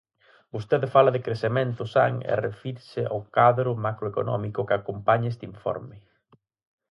Vostede 0.53 0.87
fala 0.95 1.11
de 1.15 1.23
crecemento 1.25 1.81
san 1.95 2.13
e 2.31 2.33
refírese 2.47 3.01
ao 3.07 3.21
cadro 3.37 3.71
macroeconómico 3.85 4.65
que 4.67 4.75
acompaña 4.77 5.31
este 5.33 5.45
informe. 5.53 5.95